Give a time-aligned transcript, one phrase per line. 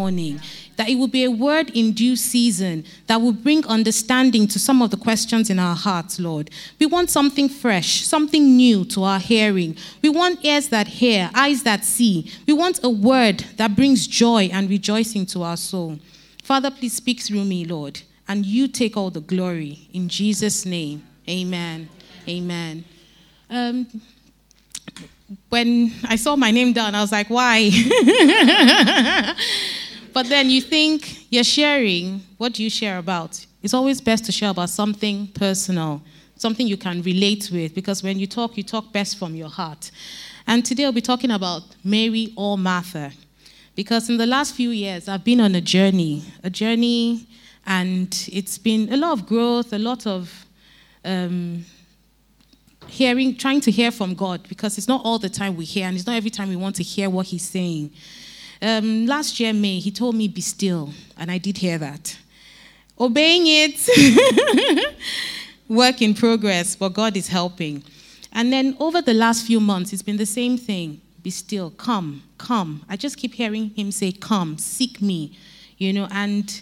[0.00, 0.40] morning.
[0.76, 4.80] That it will be a word in due season that will bring understanding to some
[4.80, 6.48] of the questions in our hearts, Lord.
[6.78, 9.76] We want something fresh, something new to our hearing.
[10.00, 12.32] We want ears that hear, eyes that see.
[12.46, 15.98] We want a word that brings joy and rejoicing to our soul.
[16.42, 19.88] Father, please speak through me, Lord, and you take all the glory.
[19.92, 21.90] In Jesus' name, amen.
[22.26, 22.84] Amen.
[23.50, 23.86] Um,
[25.50, 27.70] when I saw my name down, I was like, why?
[30.12, 33.44] but then you think you're sharing, what do you share about?
[33.62, 36.02] It's always best to share about something personal,
[36.36, 39.90] something you can relate with, because when you talk, you talk best from your heart.
[40.46, 43.12] And today I'll be talking about Mary or Martha,
[43.76, 47.26] because in the last few years, I've been on a journey, a journey,
[47.66, 50.46] and it's been a lot of growth, a lot of
[51.04, 51.64] um,
[52.86, 55.96] hearing, trying to hear from God because it's not all the time we hear, and
[55.96, 57.90] it's not every time we want to hear what He's saying.
[58.62, 62.16] Um, last year, May, He told me, Be still, and I did hear that.
[62.98, 64.94] Obeying it,
[65.68, 67.82] work in progress, but God is helping.
[68.32, 72.22] And then over the last few months, it's been the same thing be still, come,
[72.38, 72.82] come.
[72.88, 75.36] I just keep hearing Him say, Come, seek me,
[75.76, 76.60] you know, and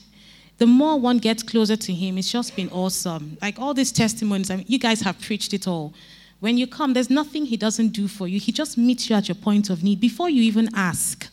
[0.59, 3.39] the more one gets closer to him, it's just been awesome.
[3.41, 5.95] Like all these testimonies, I mean, you guys have preached it all.
[6.41, 8.39] When you come, there's nothing He doesn't do for you.
[8.41, 10.01] He just meets you at your point of need.
[10.01, 11.29] Before you even ask,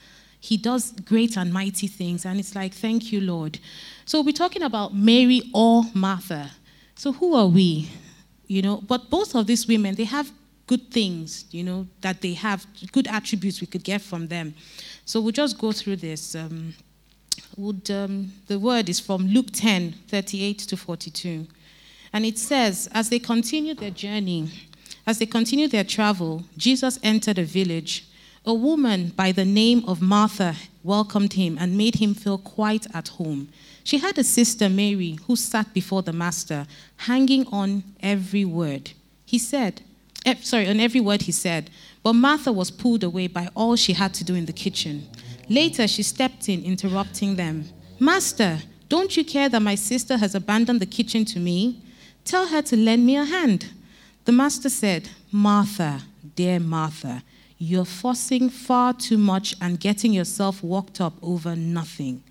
[0.46, 2.24] He does great and mighty things.
[2.24, 3.58] And it's like, thank you, Lord.
[4.06, 6.52] So we're talking about Mary or Martha.
[6.94, 7.90] So who are we?
[8.46, 10.32] You know, but both of these women, they have
[10.68, 14.54] good things, you know, that they have, good attributes we could get from them.
[15.04, 16.36] So we'll just go through this.
[16.36, 16.76] Um,
[17.58, 21.48] would, um, the word is from Luke 10 38 to 42.
[22.14, 24.52] And it says, As they continued their journey,
[25.08, 28.06] as they continued their travel, Jesus entered a village.
[28.48, 33.08] A woman by the name of Martha welcomed him and made him feel quite at
[33.08, 33.50] home.
[33.84, 38.92] She had a sister, Mary, who sat before the master, hanging on every word.
[39.26, 39.82] He said,
[40.28, 41.72] eh, sorry, on every word he said.
[42.04, 45.08] But Martha was pulled away by all she had to do in the kitchen.
[45.50, 47.66] Later, she stepped in, interrupting them.
[48.00, 51.82] Master, don't you care that my sister has abandoned the kitchen to me?
[52.24, 53.72] Tell her to lend me a hand.
[54.26, 56.02] The master said, Martha,
[56.36, 57.24] dear Martha,
[57.58, 62.22] you're forcing far too much and getting yourself worked up over nothing.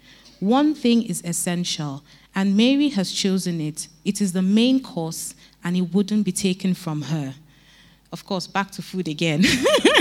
[0.40, 2.02] One thing is essential,
[2.34, 3.88] and Mary has chosen it.
[4.04, 7.34] It is the main course, and it wouldn't be taken from her.
[8.12, 9.44] Of course, back to food again.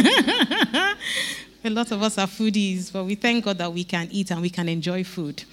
[1.63, 4.41] a lot of us are foodies, but we thank God that we can eat and
[4.41, 5.44] we can enjoy food.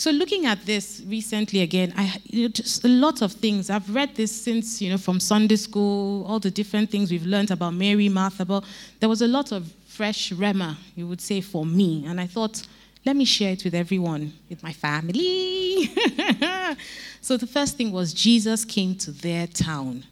[0.00, 3.68] So looking at this recently again, I you know, just a lot of things.
[3.68, 7.50] I've read this since you know from Sunday school, all the different things we've learned
[7.50, 8.46] about Mary, Martha.
[8.46, 8.64] But
[8.98, 12.66] there was a lot of fresh rhema, you would say, for me, and I thought,
[13.04, 15.84] let me share it with everyone, with my family.
[17.20, 20.04] so the first thing was Jesus came to their town,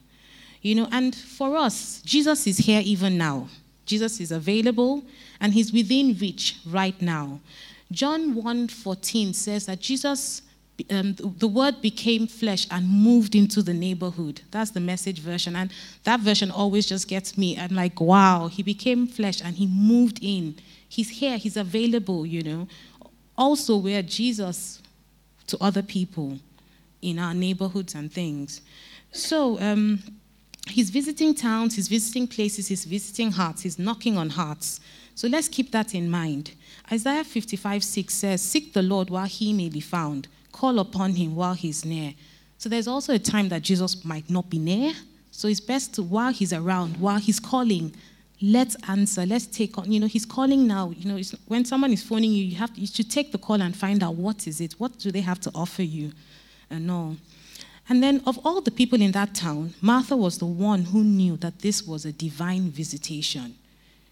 [0.60, 3.48] you know, and for us, Jesus is here even now.
[3.87, 5.03] Jesus is available
[5.41, 7.41] and he's within reach right now.
[7.91, 10.43] John 1:14 says that Jesus
[10.91, 14.43] um, the word became flesh and moved into the neighborhood.
[14.50, 15.56] That's the message version.
[15.56, 15.72] And
[16.04, 17.59] that version always just gets me.
[17.59, 20.54] I'm like, wow, he became flesh and he moved in.
[20.88, 22.69] He's here, he's available, you know.
[23.37, 24.81] Also, we're Jesus
[25.48, 26.38] to other people
[27.03, 28.60] in our neighborhoods and things.
[29.12, 30.03] So, um,
[30.69, 34.81] he's visiting towns, he's visiting places, he's visiting hearts, he's knocking on hearts.
[35.15, 36.53] So let's keep that in mind.
[36.91, 41.37] Isaiah 55 6 says, Seek the Lord while he may be found, call upon him
[41.37, 42.15] while he's near.
[42.56, 44.93] So there's also a time that Jesus might not be near.
[45.31, 47.94] So it's best to, while he's around, while he's calling,
[48.41, 49.93] let's answer, let's take on.
[49.93, 50.91] You know, he's calling now.
[50.91, 53.60] You know, when someone is phoning you, you have to, you should take the call
[53.60, 56.91] and find out what is it, what do they have to offer you, uh, and
[56.91, 57.16] all.
[57.91, 61.37] And then, of all the people in that town, Martha was the one who knew
[61.38, 63.54] that this was a divine visitation.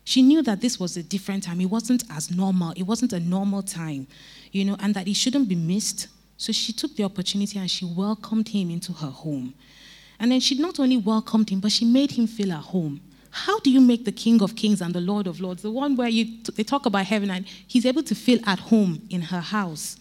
[0.06, 1.60] She knew that this was a different time.
[1.60, 2.72] It wasn't as normal.
[2.76, 4.06] It wasn't a normal time,
[4.52, 6.06] you know, and that it shouldn't be missed.
[6.36, 9.52] So she took the opportunity and she welcomed him into her home.
[10.20, 13.00] And then she not only welcomed him, but she made him feel at home.
[13.32, 15.96] How do you make the King of Kings and the Lord of Lords, the one
[15.96, 19.40] where you, they talk about heaven, and he's able to feel at home in her
[19.40, 19.96] house?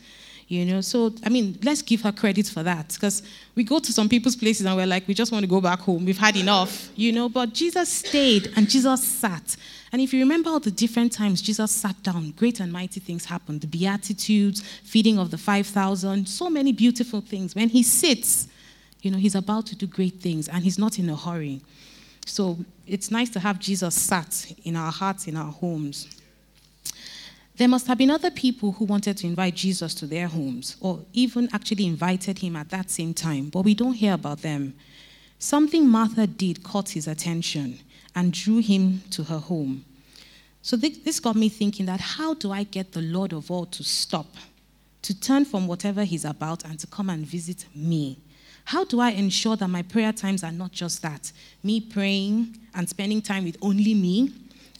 [0.47, 3.23] You know, so I mean, let's give her credit for that because
[3.55, 5.79] we go to some people's places and we're like, we just want to go back
[5.79, 6.05] home.
[6.05, 7.29] We've had enough, you know.
[7.29, 9.55] But Jesus stayed and Jesus sat.
[9.91, 13.25] And if you remember all the different times Jesus sat down, great and mighty things
[13.25, 13.61] happened.
[13.61, 17.55] The Beatitudes, feeding of the 5,000, so many beautiful things.
[17.55, 18.47] When he sits,
[19.01, 21.61] you know, he's about to do great things and he's not in a hurry.
[22.27, 26.07] So it's nice to have Jesus sat in our hearts, in our homes.
[27.57, 30.99] There must have been other people who wanted to invite Jesus to their homes or
[31.13, 34.75] even actually invited him at that same time, but we don't hear about them.
[35.39, 37.79] Something Martha did caught his attention
[38.13, 39.85] and drew him to her home.
[40.61, 43.83] So this got me thinking that how do I get the Lord of all to
[43.83, 44.27] stop,
[45.03, 48.17] to turn from whatever he's about and to come and visit me?
[48.65, 51.31] How do I ensure that my prayer times are not just that,
[51.63, 54.33] me praying and spending time with only me,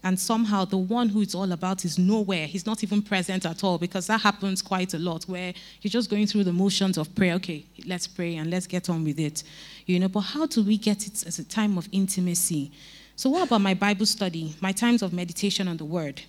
[0.06, 2.46] and somehow the one who it's all about is nowhere.
[2.46, 6.12] He's not even present at all because that happens quite a lot where you're just
[6.12, 7.34] going through the motions of prayer.
[7.34, 9.44] Okay, let's pray and let's get on with it.
[9.88, 12.72] You know, but how do we get it as a time of intimacy?
[13.16, 16.22] So, what about my Bible study, my times of meditation on the Word?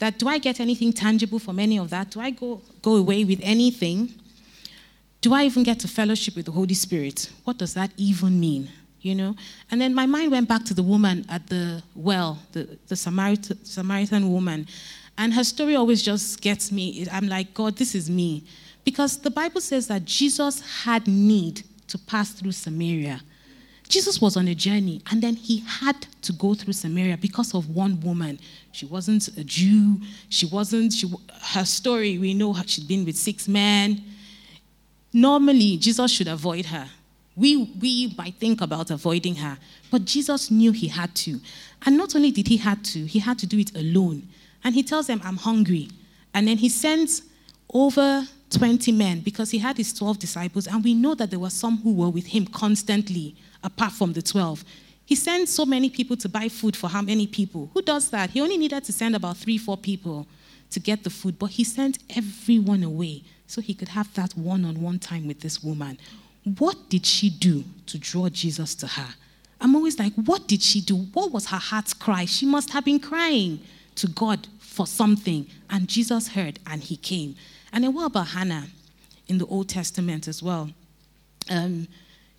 [0.00, 2.10] That do I get anything tangible from any of that?
[2.10, 4.12] Do I go, go away with anything?
[5.20, 7.30] Do I even get to fellowship with the Holy Spirit?
[7.44, 8.70] What does that even mean?
[9.02, 9.34] You know.
[9.70, 13.64] And then my mind went back to the woman at the well, the, the Samaritan,
[13.64, 14.66] Samaritan woman.
[15.18, 17.06] And her story always just gets me.
[17.12, 18.44] I'm like, God, this is me.
[18.84, 23.20] Because the Bible says that Jesus had need to pass through Samaria.
[23.88, 27.68] Jesus was on a journey and then he had to go through Samaria because of
[27.74, 28.38] one woman.
[28.70, 30.00] She wasn't a Jew.
[30.28, 31.12] She wasn't, she,
[31.52, 34.02] her story, we know she'd been with six men.
[35.12, 36.88] Normally, Jesus should avoid her
[37.40, 39.56] we, we might think about avoiding her,
[39.90, 41.40] but Jesus knew he had to.
[41.86, 44.28] And not only did he had to, he had to do it alone.
[44.62, 45.88] And he tells them, I'm hungry.
[46.34, 47.22] And then he sends
[47.72, 51.50] over 20 men because he had his 12 disciples, and we know that there were
[51.50, 53.34] some who were with him constantly,
[53.64, 54.62] apart from the 12.
[55.06, 57.70] He sent so many people to buy food for how many people?
[57.72, 58.30] Who does that?
[58.30, 60.26] He only needed to send about three, four people
[60.70, 64.64] to get the food, but he sent everyone away so he could have that one
[64.64, 65.98] on one time with this woman.
[66.44, 69.14] What did she do to draw Jesus to her?
[69.60, 70.96] I'm always like, what did she do?
[70.96, 72.24] What was her heart's cry?
[72.24, 73.60] She must have been crying
[73.96, 75.46] to God for something.
[75.68, 77.36] And Jesus heard and he came.
[77.72, 78.66] And then what about Hannah
[79.28, 80.70] in the Old Testament as well?
[81.50, 81.88] Um,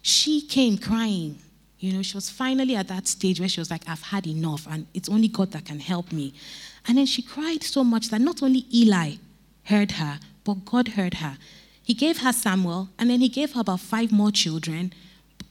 [0.02, 1.38] she came crying.
[1.80, 4.68] You know, she was finally at that stage where she was like, I've had enough,
[4.70, 6.34] and it's only God that can help me.
[6.88, 9.14] And then she cried so much that not only Eli
[9.64, 11.38] heard her, but God heard her.
[11.84, 14.94] He gave her Samuel, and then he gave her about five more children.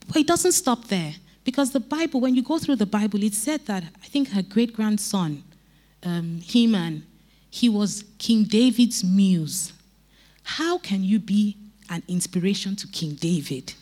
[0.07, 1.15] But it doesn't stop there.
[1.45, 4.43] Because the Bible, when you go through the Bible, it said that I think her
[4.43, 5.43] great grandson,
[6.03, 7.05] um, Heman,
[7.51, 9.73] he was King David's muse.
[10.43, 11.57] How can you be
[11.89, 13.75] an inspiration to King David?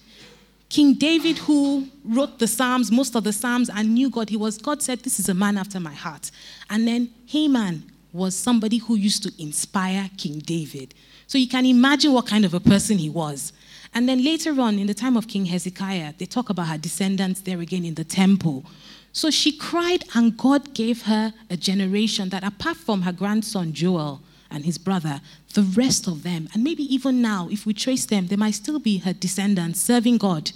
[0.68, 4.58] King David, who wrote the Psalms, most of the Psalms, and knew God, he was,
[4.58, 6.30] God said, This is a man after my heart.
[6.68, 10.94] And then Heman was somebody who used to inspire King David.
[11.28, 13.52] So you can imagine what kind of a person he was.
[13.94, 17.42] And then later on, in the time of King Hezekiah, they talk about her descendants
[17.42, 18.64] there again in the temple.
[19.12, 24.22] So she cried, and God gave her a generation that, apart from her grandson Joel
[24.50, 25.20] and his brother,
[25.52, 28.78] the rest of them, and maybe even now, if we trace them, they might still
[28.78, 30.52] be her descendants serving God.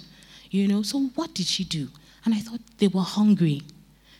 [0.49, 1.89] You know, so what did she do?
[2.25, 3.61] And I thought they were hungry.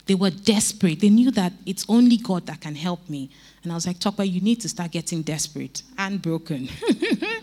[0.06, 1.00] They were desperate.
[1.00, 3.30] They knew that it's only God that can help me.
[3.64, 6.68] And I was like, Tope, you need to start getting desperate and broken.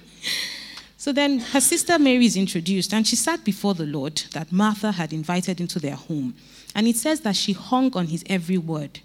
[0.98, 4.92] so then her sister Mary is introduced, and she sat before the Lord that Martha
[4.92, 6.34] had invited into their home.
[6.74, 9.00] And it says that she hung on his every word.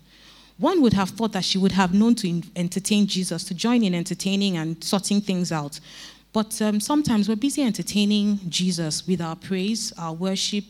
[0.57, 3.93] One would have thought that she would have known to entertain Jesus, to join in
[3.93, 5.79] entertaining and sorting things out.
[6.31, 10.65] But um, sometimes we're busy entertaining Jesus with our praise, our worship,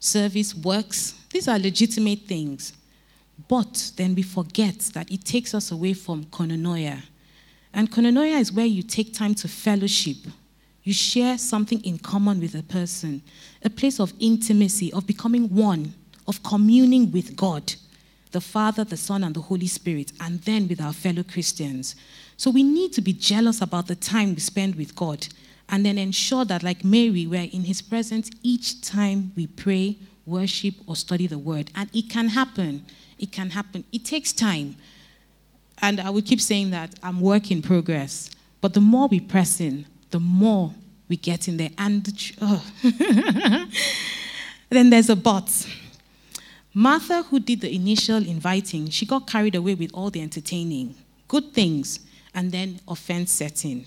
[0.00, 1.14] service, works.
[1.30, 2.72] These are legitimate things.
[3.48, 7.02] But then we forget that it takes us away from koinonia.
[7.72, 10.16] And koinonia is where you take time to fellowship.
[10.82, 13.22] You share something in common with a person,
[13.64, 15.94] a place of intimacy, of becoming one,
[16.26, 17.74] of communing with God,
[18.32, 21.96] the Father, the Son, and the Holy Spirit, and then with our fellow Christians.
[22.36, 25.26] So we need to be jealous about the time we spend with God
[25.68, 29.96] and then ensure that, like Mary, we're in His presence each time we pray,
[30.30, 31.70] worship, or study the Word.
[31.74, 32.84] And it can happen.
[33.18, 33.84] It can happen.
[33.92, 34.76] It takes time.
[35.82, 38.30] And I would keep saying that I'm work in progress.
[38.60, 40.72] But the more we press in, the more
[41.08, 41.70] we get in there.
[41.76, 42.08] And
[42.40, 42.64] oh.
[44.70, 45.66] then there's a but.
[46.72, 50.94] Martha, who did the initial inviting, she got carried away with all the entertaining,
[51.26, 52.00] good things,
[52.32, 53.84] and then offense set in.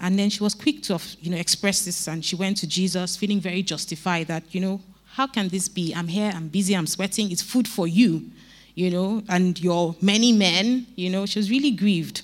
[0.00, 3.16] And then she was quick to you know, express this, and she went to Jesus
[3.16, 4.80] feeling very justified that, you know,
[5.18, 5.92] how can this be?
[5.94, 8.30] I'm here, I'm busy, I'm sweating, it's food for you
[8.78, 12.22] you know, and your many men, you know, she was really grieved.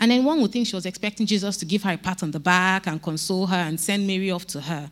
[0.00, 2.32] And then one would think she was expecting Jesus to give her a pat on
[2.32, 4.90] the back and console her and send Mary off to her.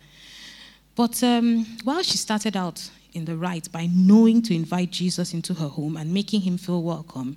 [0.94, 5.54] But um, while she started out in the right by knowing to invite Jesus into
[5.54, 7.37] her home and making him feel welcome,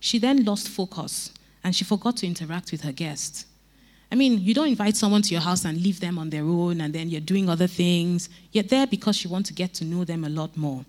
[0.00, 1.32] she then lost focus
[1.62, 3.46] and she forgot to interact with her guests.
[4.12, 6.80] I mean, you don't invite someone to your house and leave them on their own
[6.80, 8.28] and then you're doing other things.
[8.52, 10.84] You're there because you want to get to know them a lot more.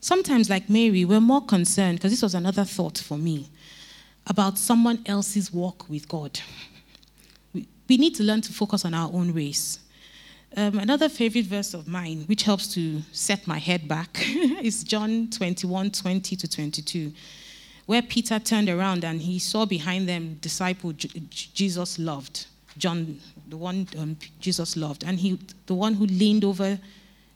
[0.00, 3.48] Sometimes, like Mary, we're more concerned, because this was another thought for me,
[4.26, 6.38] about someone else's walk with God.
[7.54, 9.78] We, need to learn to focus on our own race.
[10.56, 14.18] Um, another favorite verse of mine, which helps to set my head back,
[14.62, 17.12] is John 21 20 to 22
[17.86, 22.43] where Peter turned around and he saw behind them disciple Jesus loved,
[22.78, 26.78] John, the one um, Jesus loved, and he, the one who leaned over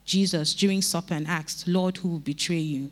[0.05, 2.91] Jesus during supper and asked, Lord, who will betray you?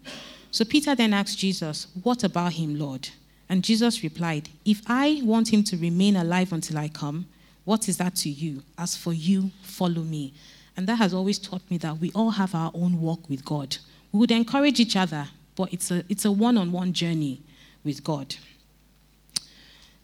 [0.51, 3.09] So Peter then asked Jesus, What about him, Lord?
[3.49, 7.27] And Jesus replied, If I want him to remain alive until I come,
[7.65, 8.63] what is that to you?
[8.77, 10.33] As for you, follow me.
[10.75, 13.77] And that has always taught me that we all have our own walk with God.
[14.11, 17.41] We would encourage each other, but it's a, it's a one-on-one journey
[17.83, 18.35] with God.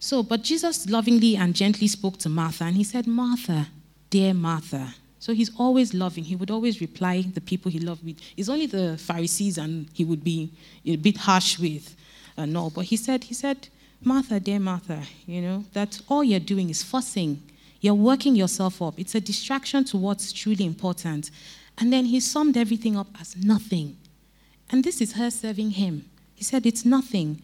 [0.03, 3.69] So, but Jesus lovingly and gently spoke to Martha, and he said, Martha,
[4.09, 4.95] dear Martha.
[5.17, 6.25] So he's always loving.
[6.25, 8.17] He would always reply the people he loved with.
[8.35, 10.51] It's only the Pharisees and he would be
[10.85, 11.95] a bit harsh with
[12.35, 12.69] and all.
[12.69, 13.69] But he said, he said,
[14.03, 17.41] Martha, dear Martha, you know, that all you're doing is fussing.
[17.79, 18.99] You're working yourself up.
[18.99, 21.31] It's a distraction to what's truly important.
[21.77, 23.95] And then he summed everything up as nothing.
[24.69, 26.09] And this is her serving him.
[26.35, 27.41] He said, It's nothing.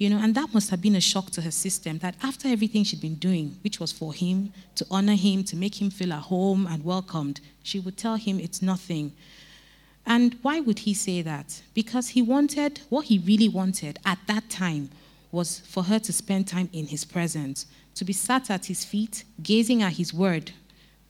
[0.00, 2.84] You know, and that must have been a shock to her system that after everything
[2.84, 6.22] she'd been doing, which was for him, to honor him, to make him feel at
[6.22, 9.12] home and welcomed, she would tell him it's nothing.
[10.06, 11.60] And why would he say that?
[11.74, 14.88] Because he wanted, what he really wanted at that time
[15.32, 19.24] was for her to spend time in his presence, to be sat at his feet,
[19.42, 20.52] gazing at his word,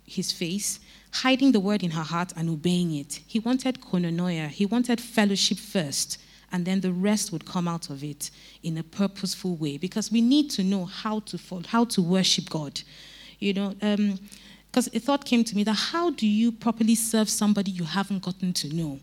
[0.04, 0.80] his face,
[1.12, 3.20] hiding the word in her heart and obeying it.
[3.24, 6.18] He wanted koinonia, he wanted fellowship first
[6.52, 8.30] and then the rest would come out of it
[8.62, 12.50] in a purposeful way because we need to know how to follow, how to worship
[12.50, 12.80] God.
[13.38, 17.28] You know, because um, a thought came to me that how do you properly serve
[17.28, 18.98] somebody you haven't gotten to know?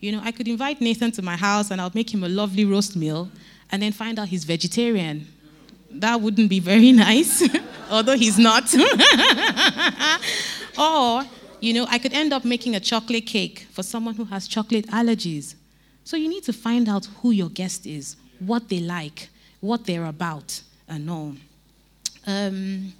[0.00, 2.64] You know, I could invite Nathan to my house and I'll make him a lovely
[2.64, 3.30] roast meal
[3.70, 5.26] and then find out he's vegetarian.
[5.90, 7.46] That wouldn't be very nice,
[7.90, 8.72] although he's not.
[10.78, 11.22] or,
[11.60, 14.86] you know, I could end up making a chocolate cake for someone who has chocolate
[14.86, 15.54] allergies.
[16.04, 19.28] So you need to find out who your guest is, what they like,
[19.60, 21.34] what they're about, and all.
[22.26, 22.92] Um,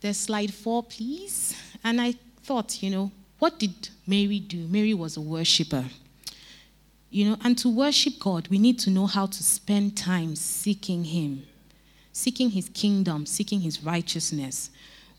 [0.00, 1.56] there's slide four, please.
[1.82, 4.66] And I thought, you know, what did Mary do?
[4.68, 5.84] Mary was a worshiper.
[7.10, 11.04] You know, and to worship God, we need to know how to spend time seeking
[11.04, 11.44] Him,
[12.12, 14.70] seeking His kingdom, seeking His righteousness.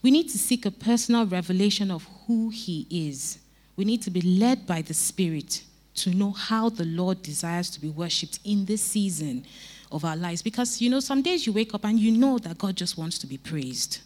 [0.02, 3.40] We need to seek a personal revelation of who He is.
[3.76, 5.64] We need to be led by the Spirit
[5.96, 9.46] to know how the Lord desires to be worshipped in this season
[9.92, 10.42] of our lives.
[10.42, 13.18] Because, you know, some days you wake up and you know that God just wants
[13.20, 14.00] to be praised.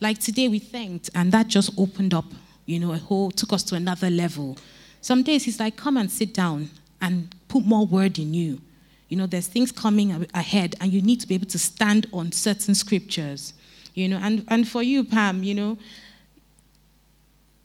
[0.00, 2.26] Like today we thanked, and that just opened up,
[2.66, 4.56] you know, a whole, took us to another level.
[5.00, 8.60] Some days He's like, come and sit down and put more word in you.
[9.08, 12.32] You know, there's things coming ahead, and you need to be able to stand on
[12.32, 13.54] certain scriptures.
[13.94, 15.78] You know, and, and for you, Pam, you know,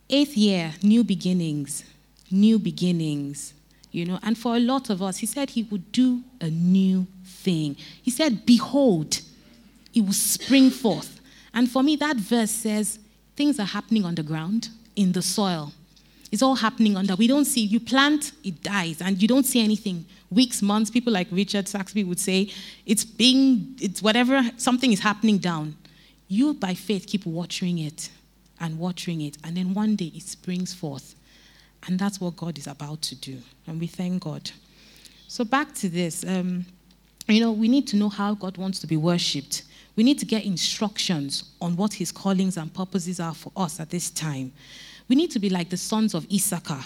[0.09, 1.83] eighth year, new beginnings,
[2.29, 3.53] new beginnings
[3.91, 4.19] you know.
[4.23, 7.75] And for a lot of us, he said he would do a new thing.
[8.01, 9.21] He said, Behold,
[9.93, 11.19] it will spring forth.
[11.53, 12.99] And for me, that verse says
[13.35, 15.71] things are happening on the ground, in the soil.
[16.31, 17.15] It's all happening under.
[17.15, 20.05] We don't see, you plant, it dies, and you don't see anything.
[20.29, 22.51] Weeks, months, people like Richard Saxby would say,
[22.85, 25.75] it's being, it's whatever, something is happening down.
[26.27, 28.09] You, by faith, keep watering it
[28.59, 31.15] and watering it, and then one day it springs forth.
[31.87, 33.37] And that's what God is about to do.
[33.67, 34.51] And we thank God.
[35.27, 36.25] So, back to this.
[36.25, 36.65] Um,
[37.27, 39.63] you know, we need to know how God wants to be worshipped.
[39.95, 43.89] We need to get instructions on what his callings and purposes are for us at
[43.89, 44.51] this time.
[45.07, 46.83] We need to be like the sons of Issachar.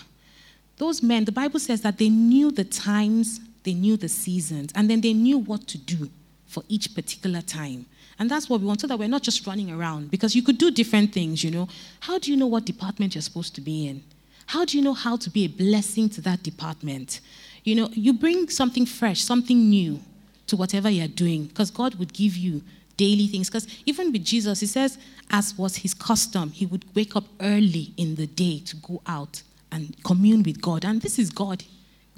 [0.77, 4.89] Those men, the Bible says that they knew the times, they knew the seasons, and
[4.89, 6.09] then they knew what to do
[6.47, 7.85] for each particular time.
[8.19, 10.11] And that's what we want, so that we're not just running around.
[10.11, 11.67] Because you could do different things, you know.
[12.01, 14.03] How do you know what department you're supposed to be in?
[14.45, 17.21] How do you know how to be a blessing to that department?
[17.63, 19.99] You know, you bring something fresh, something new
[20.47, 22.61] to whatever you're doing, because God would give you
[22.97, 23.49] daily things.
[23.49, 24.97] Because even with Jesus, he says,
[25.31, 29.41] as was his custom, he would wake up early in the day to go out
[29.71, 30.85] and commune with God.
[30.85, 31.63] And this is God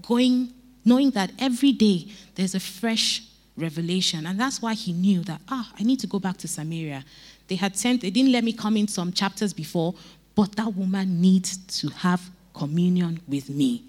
[0.01, 0.53] going,
[0.83, 3.23] knowing that every day there's a fresh
[3.55, 4.25] revelation.
[4.25, 7.05] And that's why he knew that, ah, I need to go back to Samaria.
[7.47, 9.93] They had sent, they didn't let me come in some chapters before,
[10.35, 13.83] but that woman needs to have communion with me,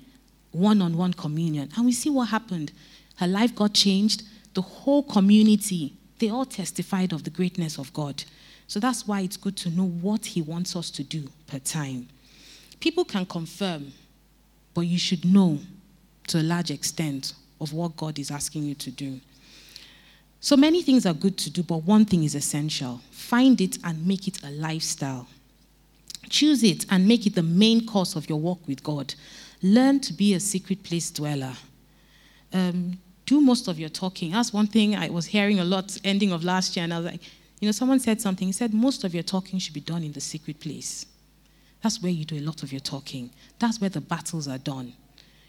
[0.52, 1.70] one on one communion.
[1.76, 2.72] And we see what happened.
[3.16, 4.22] Her life got changed
[4.56, 8.24] the whole community, they all testified of the greatness of God.
[8.68, 12.08] So that's why it's good to know what He wants us to do per time.
[12.80, 13.92] People can confirm,
[14.72, 15.58] but you should know
[16.28, 19.20] to a large extent of what God is asking you to do.
[20.40, 24.06] So many things are good to do, but one thing is essential find it and
[24.06, 25.28] make it a lifestyle.
[26.28, 29.14] Choose it and make it the main course of your walk with God.
[29.62, 31.54] Learn to be a secret place dweller.
[32.52, 34.32] Um, do most of your talking.
[34.32, 37.06] That's one thing I was hearing a lot ending of last year, and I was
[37.06, 37.20] like,
[37.60, 38.46] you know, someone said something.
[38.46, 41.06] He said, most of your talking should be done in the secret place.
[41.82, 43.30] That's where you do a lot of your talking.
[43.58, 44.92] That's where the battles are done.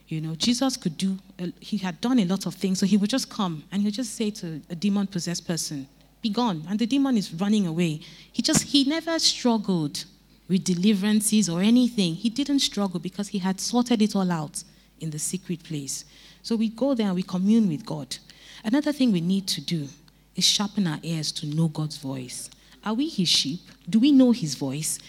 [0.08, 1.18] You know, Jesus could do,
[1.60, 3.94] he had done a lot of things, so he would just come and he would
[3.94, 5.88] just say to a demon possessed person,
[6.22, 6.64] Be gone.
[6.70, 8.00] And the demon is running away.
[8.32, 10.06] He just, he never struggled
[10.48, 12.16] with deliverances or anything.
[12.16, 14.64] He didn't struggle because he had sorted it all out
[15.00, 16.06] in the secret place.
[16.42, 18.18] So we go there and we commune with God.
[18.64, 19.88] Another thing we need to do
[20.36, 22.50] is sharpen our ears to know God's voice.
[22.86, 23.62] Are we his sheep?
[23.90, 25.00] Do we know his voice?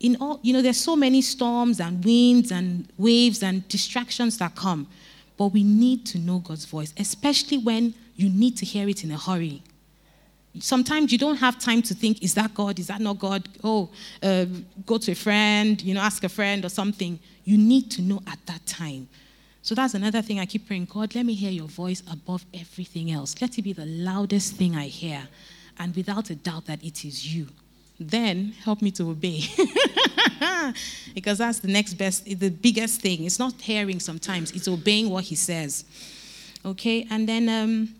[0.00, 4.54] in all, you know, there's so many storms and winds and waves and distractions that
[4.54, 4.86] come.
[5.36, 9.10] But we need to know God's voice, especially when you need to hear it in
[9.10, 9.62] a hurry.
[10.60, 12.78] Sometimes you don't have time to think, is that God?
[12.78, 13.48] Is that not God?
[13.62, 13.90] Oh,
[14.22, 14.46] uh,
[14.86, 17.18] go to a friend, you know, ask a friend or something.
[17.44, 19.08] You need to know at that time.
[19.62, 23.10] So that's another thing I keep praying God, let me hear your voice above everything
[23.10, 23.34] else.
[23.40, 25.28] Let it be the loudest thing I hear.
[25.78, 27.48] And without a doubt that it is you
[28.00, 29.42] then help me to obey.
[31.14, 33.24] because that's the next best, the biggest thing.
[33.24, 35.84] It's not hearing sometimes, it's obeying what he says.
[36.64, 37.94] Okay, and then um,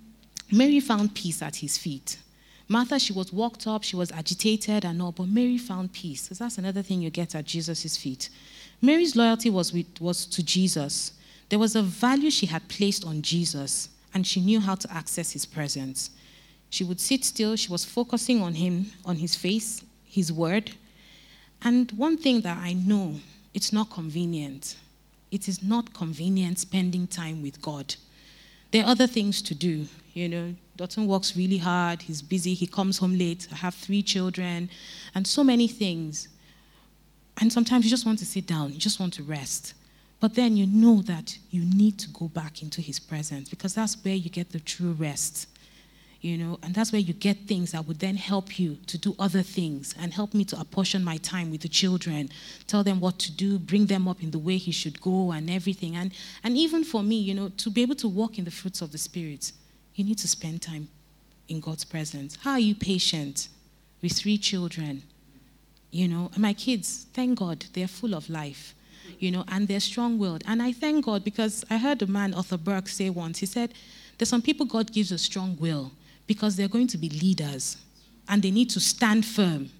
[0.50, 2.18] Mary found peace at his feet.
[2.68, 6.28] Martha, she was walked up, she was agitated and all, but Mary found peace.
[6.28, 8.28] So that's another thing you get at Jesus' feet.
[8.82, 11.12] Mary's loyalty was, with, was to Jesus.
[11.48, 15.32] There was a value she had placed on Jesus, and she knew how to access
[15.32, 16.10] his presence.
[16.68, 20.72] She would sit still, she was focusing on him, on his face, his word.
[21.62, 23.14] And one thing that I know,
[23.54, 24.76] it's not convenient.
[25.30, 27.94] It is not convenient spending time with God.
[28.70, 29.86] There are other things to do.
[30.12, 33.48] You know, Dotun works really hard, he's busy, he comes home late.
[33.52, 34.68] I have three children,
[35.14, 36.28] and so many things.
[37.40, 39.74] And sometimes you just want to sit down, you just want to rest.
[40.20, 43.96] But then you know that you need to go back into his presence because that's
[44.04, 45.46] where you get the true rest
[46.20, 49.14] you know, and that's where you get things that would then help you to do
[49.20, 52.28] other things and help me to apportion my time with the children,
[52.66, 55.48] tell them what to do, bring them up in the way he should go and
[55.48, 55.94] everything.
[55.94, 58.80] And, and even for me, you know, to be able to walk in the fruits
[58.80, 59.52] of the Spirit,
[59.94, 60.88] you need to spend time
[61.48, 62.36] in God's presence.
[62.42, 63.48] How are you patient
[64.02, 65.04] with three children?
[65.92, 68.74] You know, and my kids, thank God, they're full of life
[69.18, 70.44] you know, and they're strong willed.
[70.46, 73.72] And I thank God because I heard a man, Arthur Burk, say once, he said,
[74.16, 75.92] There's some people God gives a strong will,
[76.28, 77.76] because they're going to be leaders
[78.28, 79.70] and they need to stand firm.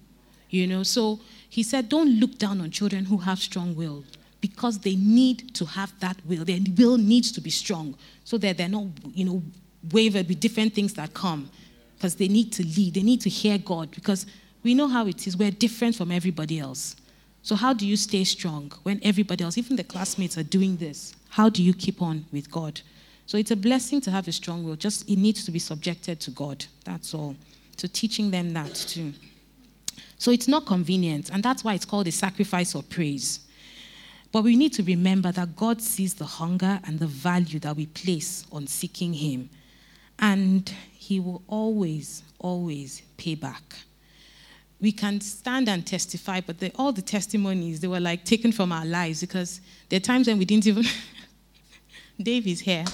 [0.49, 4.03] You know, so he said, don't look down on children who have strong will
[4.41, 6.43] because they need to have that will.
[6.43, 9.43] Their will needs to be strong so that they're not, you know,
[9.91, 11.49] wavered with different things that come
[11.95, 12.95] because they need to lead.
[12.95, 14.25] They need to hear God because
[14.63, 15.37] we know how it is.
[15.37, 16.95] We're different from everybody else.
[17.41, 21.15] So, how do you stay strong when everybody else, even the classmates, are doing this?
[21.29, 22.81] How do you keep on with God?
[23.29, 24.75] So it's a blessing to have a strong will.
[24.75, 26.65] Just it needs to be subjected to God.
[26.83, 27.35] That's all.
[27.77, 29.13] So teaching them that too.
[30.17, 33.41] So it's not convenient, and that's why it's called a sacrifice of praise.
[34.31, 37.85] But we need to remember that God sees the hunger and the value that we
[37.85, 39.51] place on seeking Him.
[40.17, 43.75] And He will always, always pay back.
[44.81, 48.71] We can stand and testify, but the, all the testimonies, they were like taken from
[48.71, 50.85] our lives because there are times when we didn't even.
[52.21, 52.85] Dave is here.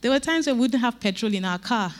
[0.00, 1.92] There were times we wouldn't have petrol in our car.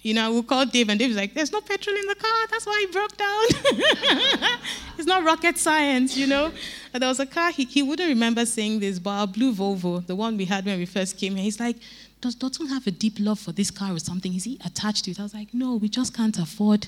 [0.00, 2.46] You know, we called Dave, and Dave's like, There's no petrol in the car.
[2.50, 3.44] That's why he broke down.
[4.96, 6.52] it's not rocket science, you know.
[6.92, 10.06] And there was a car, he, he wouldn't remember saying this, but our blue Volvo,
[10.06, 11.76] the one we had when we first came here, he's like,
[12.20, 14.34] Does Dotun have a deep love for this car or something?
[14.34, 15.20] Is he attached to it?
[15.20, 16.86] I was like, No, we just can't afford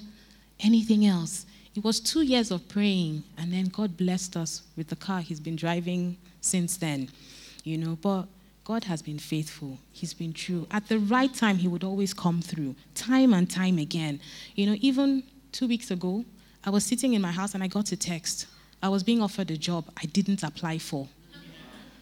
[0.60, 1.46] anything else.
[1.74, 5.40] It was two years of praying, and then God blessed us with the car he's
[5.40, 7.08] been driving since then,
[7.64, 7.98] you know.
[8.00, 8.26] But
[8.70, 9.78] God has been faithful.
[9.90, 10.64] He's been true.
[10.70, 14.20] At the right time, He would always come through, time and time again.
[14.54, 16.24] You know, even two weeks ago,
[16.62, 18.46] I was sitting in my house and I got a text.
[18.80, 21.09] I was being offered a job I didn't apply for.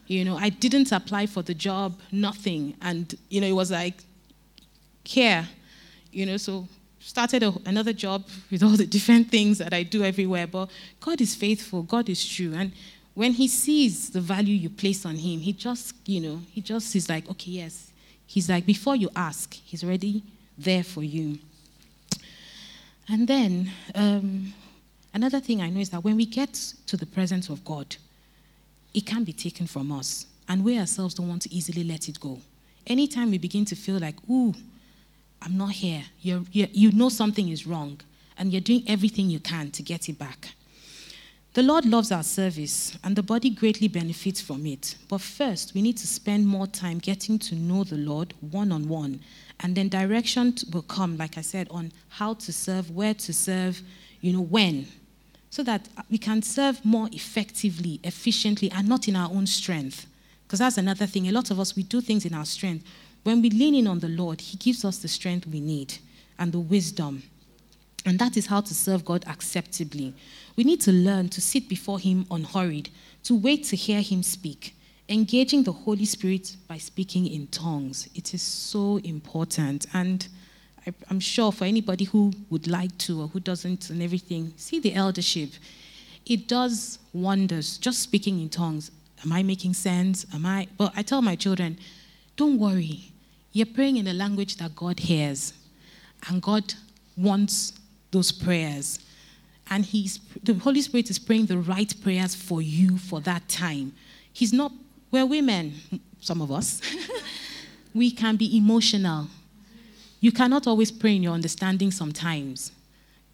[0.05, 2.75] You know, I didn't apply for the job, nothing.
[2.83, 4.03] And, you know, it was like,
[5.03, 5.49] here,
[6.11, 6.67] you know, so
[6.99, 10.45] started a, another job with all the different things that I do everywhere.
[10.45, 12.53] But God is faithful, God is true.
[12.53, 12.73] And
[13.19, 16.95] when he sees the value you place on him, he just, you know, he just
[16.95, 17.91] is like, okay, yes.
[18.25, 20.23] He's like, before you ask, he's already
[20.57, 21.37] there for you.
[23.09, 24.53] And then, um,
[25.13, 26.53] another thing I know is that when we get
[26.85, 27.93] to the presence of God,
[28.93, 30.25] it can be taken from us.
[30.47, 32.39] And we ourselves don't want to easily let it go.
[32.87, 34.55] Anytime we begin to feel like, ooh,
[35.41, 37.99] I'm not here, you're, you're, you know something is wrong,
[38.37, 40.53] and you're doing everything you can to get it back.
[41.55, 44.95] The Lord loves our service, and the body greatly benefits from it.
[45.07, 48.87] But first, we need to spend more time getting to know the Lord one on
[48.87, 49.21] one.
[49.61, 53.81] And then direction will come, like I said, on how to serve, where to serve,
[54.21, 54.87] you know, when.
[55.49, 60.05] So that uh, we can serve more effectively, efficiently, and not in our own strength.
[60.45, 61.27] Because that's another thing.
[61.27, 62.85] A lot of us, we do things in our strength.
[63.23, 65.95] When we lean in on the Lord, He gives us the strength we need
[66.37, 67.23] and the wisdom.
[68.05, 70.13] And that is how to serve God acceptably.
[70.59, 72.89] We need to learn to sit before Him unhurried,
[73.23, 74.75] to wait to hear Him speak,
[75.07, 78.09] engaging the Holy Spirit by speaking in tongues.
[78.13, 79.85] It is so important.
[79.93, 80.27] And
[80.85, 84.81] I, am sure for anybody who would like to or who doesn't and everything, see
[84.81, 85.51] the eldership.
[86.25, 88.91] It does wonders just speaking in tongues.
[89.23, 90.25] Am I making sense?
[90.33, 90.67] Am I?
[90.77, 91.77] But I tell my children,
[92.35, 93.13] don't worry.
[93.53, 95.53] You're praying in a language that God hears,
[96.27, 96.73] and God
[97.15, 97.71] wants
[98.11, 98.99] those prayers
[99.69, 103.93] and he's the Holy Spirit is praying the right prayers for you for that time.
[104.33, 104.71] He's not
[105.11, 105.73] we're women,
[106.21, 106.81] some of us.
[107.93, 109.27] we can be emotional.
[110.19, 112.71] You cannot always pray in your understanding sometimes.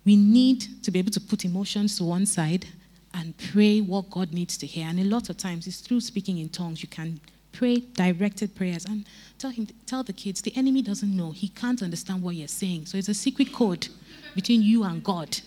[0.05, 2.67] We need to be able to put emotions to one side
[3.13, 4.87] and pray what God needs to hear.
[4.87, 7.19] And a lot of times it's through speaking in tongues you can
[7.51, 9.05] pray directed prayers and
[9.37, 11.31] tell him tell the kids the enemy doesn't know.
[11.31, 12.85] He can't understand what you're saying.
[12.85, 13.87] So it's a secret code
[14.35, 15.39] between you and God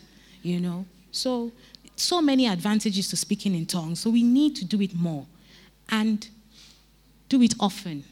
[0.48, 0.84] you know.
[1.12, 1.52] So,
[1.96, 4.00] so many advantages to speaking in tongues.
[4.00, 5.26] So we need to do it more
[5.90, 6.26] and
[7.28, 8.04] do it often.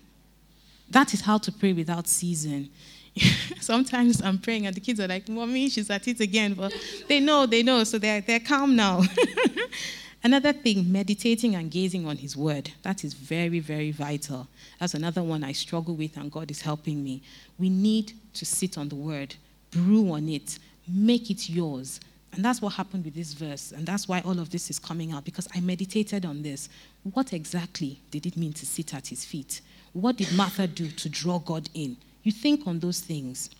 [0.90, 2.70] That is how to pray without season.
[3.60, 6.54] Sometimes I'm praying and the kids are like, Mommy, she's at it again.
[6.54, 6.72] But
[7.08, 9.02] they know, they know, so they're, they're calm now.
[10.22, 12.70] another thing, meditating and gazing on His Word.
[12.82, 14.48] That is very, very vital.
[14.78, 17.22] That's another one I struggle with, and God is helping me.
[17.58, 19.34] We need to sit on the Word,
[19.70, 22.00] brew on it, make it yours,
[22.32, 23.72] and that's what happened with this verse.
[23.72, 26.68] And that's why all of this is coming out because I meditated on this.
[27.02, 29.62] What exactly did it mean to sit at his feet?
[29.92, 31.96] What did Martha do to draw God in?
[32.22, 33.50] You think on those things.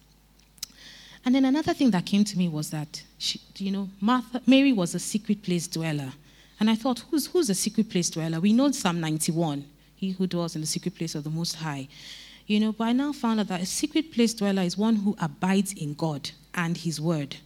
[1.25, 4.73] And then another thing that came to me was that, she, you know, Martha, Mary
[4.73, 6.13] was a secret place dweller.
[6.61, 8.41] And I thought, who's, who's a secret place dweller?
[8.41, 9.65] We know Psalm 91,
[9.97, 11.89] he who dwells in the secret place of the Most High.
[12.47, 15.17] You know, but I now found out that a secret place dweller is one who
[15.19, 17.37] abides in God and his word.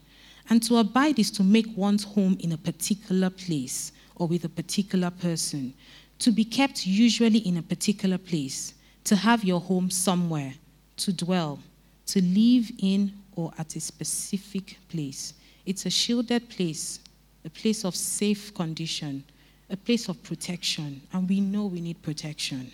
[0.50, 4.48] And to abide is to make one's home in a particular place or with a
[4.48, 5.72] particular person.
[6.18, 8.74] To be kept usually in a particular place.
[9.04, 10.54] To have your home somewhere.
[10.98, 11.60] To dwell.
[12.06, 15.34] To live in or at a specific place.
[15.66, 16.98] It's a shielded place,
[17.44, 19.22] a place of safe condition,
[19.70, 21.00] a place of protection.
[21.12, 22.72] And we know we need protection.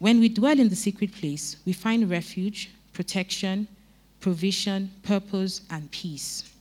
[0.00, 3.68] When we dwell in the secret place, we find refuge, protection,
[4.20, 6.52] provision, purpose, and peace.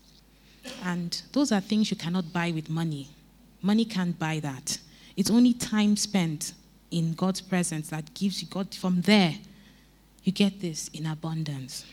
[0.83, 3.09] And those are things you cannot buy with money.
[3.61, 4.77] Money can't buy that.
[5.15, 6.53] It's only time spent
[6.91, 8.73] in God's presence that gives you God.
[8.73, 9.33] From there,
[10.23, 11.85] you get this in abundance.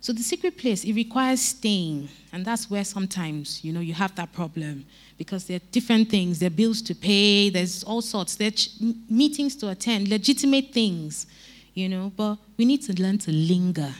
[0.00, 2.08] So the secret place, it requires staying.
[2.32, 4.84] And that's where sometimes, you know, you have that problem
[5.16, 6.38] because there are different things.
[6.38, 7.50] There are bills to pay.
[7.50, 8.36] There's all sorts.
[8.36, 8.70] There are ch-
[9.10, 11.26] meetings to attend, legitimate things,
[11.74, 12.12] you know.
[12.16, 13.92] But we need to learn to linger,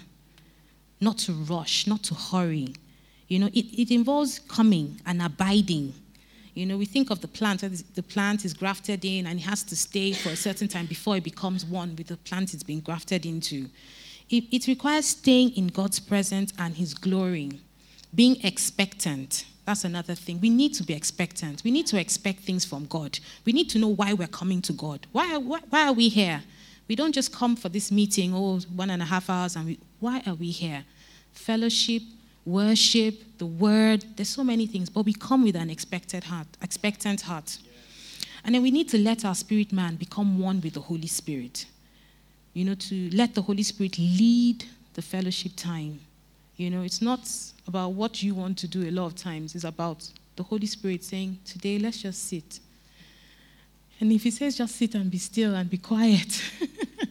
[1.00, 2.74] not to rush, not to hurry.
[3.28, 5.94] You know, it, it involves coming and abiding.
[6.54, 7.60] You know, we think of the plant,
[7.94, 11.16] the plant is grafted in and it has to stay for a certain time before
[11.16, 13.68] it becomes one with the plant it's been grafted into.
[14.28, 17.60] It, it requires staying in God's presence and His glory,
[18.14, 19.44] being expectant.
[19.64, 20.40] That's another thing.
[20.40, 21.62] We need to be expectant.
[21.62, 23.18] We need to expect things from God.
[23.44, 25.06] We need to know why we're coming to God.
[25.12, 26.42] Why, why, why are we here?
[26.88, 29.78] We don't just come for this meeting, oh, one and a half hours, and we,
[30.00, 30.84] why are we here?
[31.32, 32.02] Fellowship,
[32.48, 34.04] worship, the word.
[34.16, 37.58] There's so many things, but we come with an expected heart, expectant heart.
[38.44, 41.66] And then we need to let our spirit man become one with the Holy Spirit.
[42.54, 46.00] You know, to let the Holy Spirit lead the fellowship time.
[46.56, 47.20] You know, it's not
[47.66, 51.04] about what you want to do a lot of times, it's about the Holy Spirit
[51.04, 52.60] saying, Today, let's just sit.
[54.00, 56.42] And if He says just sit and be still and be quiet,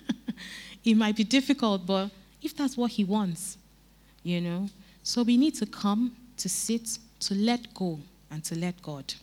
[0.84, 2.10] it might be difficult, but
[2.42, 3.58] if that's what He wants,
[4.24, 4.70] you know,
[5.08, 7.98] so we need to come, to sit, to let go,
[8.30, 9.14] and to let God.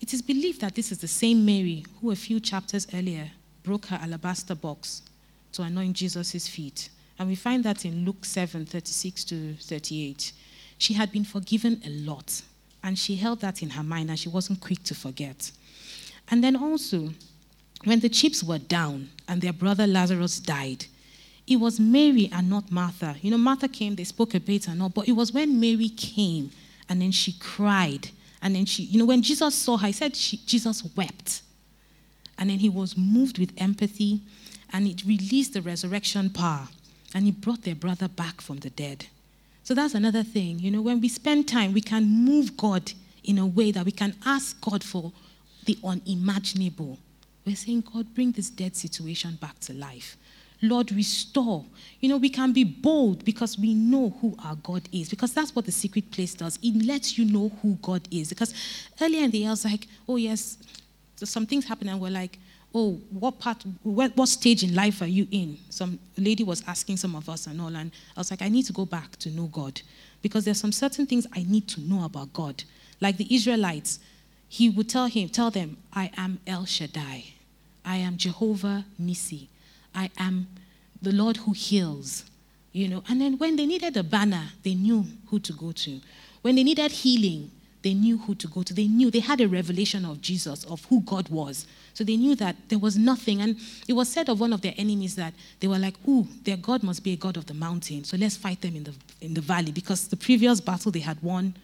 [0.00, 3.28] It is believed that this is the same Mary who, a few chapters earlier,
[3.64, 5.02] broke her alabaster box
[5.54, 6.90] to anoint Jesus' feet.
[7.18, 10.30] And we find that in Luke 7 36 to 38.
[10.78, 12.40] She had been forgiven a lot,
[12.84, 15.50] and she held that in her mind, and she wasn't quick to forget.
[16.30, 17.12] And then also,
[17.82, 20.86] when the chips were down and their brother Lazarus died,
[21.48, 23.16] it was Mary and not Martha.
[23.22, 25.88] You know, Martha came, they spoke a bit and all, but it was when Mary
[25.88, 26.50] came
[26.88, 28.10] and then she cried.
[28.42, 31.42] And then she, you know, when Jesus saw her, he said she, Jesus wept.
[32.38, 34.20] And then he was moved with empathy
[34.72, 36.68] and it released the resurrection power
[37.14, 39.06] and he brought their brother back from the dead.
[39.64, 40.58] So that's another thing.
[40.58, 42.92] You know, when we spend time, we can move God
[43.24, 45.12] in a way that we can ask God for
[45.64, 46.98] the unimaginable.
[47.44, 50.16] We're saying, God, bring this dead situation back to life.
[50.60, 51.64] Lord, restore.
[52.00, 55.54] You know, we can be bold because we know who our God is, because that's
[55.54, 56.58] what the secret place does.
[56.62, 58.28] It lets you know who God is.
[58.30, 58.54] Because
[59.00, 60.58] earlier in the year, I was like, oh, yes,
[61.16, 62.38] so some things happen, and we're like,
[62.74, 65.58] oh, what part, what, what stage in life are you in?
[65.70, 68.64] Some lady was asking some of us and all, and I was like, I need
[68.66, 69.80] to go back to know God.
[70.22, 72.64] Because there's some certain things I need to know about God.
[73.00, 74.00] Like the Israelites,
[74.48, 77.24] he would tell him, tell them, I am El Shaddai.
[77.84, 79.46] I am Jehovah Nissi.
[79.98, 80.46] I am
[81.02, 82.24] the Lord who heals.
[82.72, 86.00] You know, and then when they needed a banner, they knew who to go to.
[86.42, 87.50] When they needed healing,
[87.82, 88.74] they knew who to go to.
[88.74, 91.66] They knew they had a revelation of Jesus, of who God was.
[91.94, 93.40] So they knew that there was nothing.
[93.40, 93.56] And
[93.88, 96.82] it was said of one of their enemies that they were like, "Ooh, their God
[96.82, 98.04] must be a God of the mountain.
[98.04, 101.20] So let's fight them in the in the valley because the previous battle they had
[101.22, 101.54] won."